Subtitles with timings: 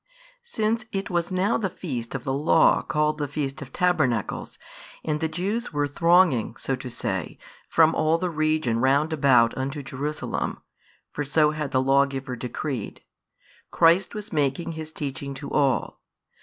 [0.41, 4.57] Since it was now the feast of the Law called the feast of tabernacles,
[5.05, 7.37] and the Jews were thronging, so to say,
[7.69, 10.59] from all the region round about unto Jerusalem
[11.11, 13.01] (for so had the Lawgiver decreed),
[13.69, 15.99] Christ was making His teaching to all.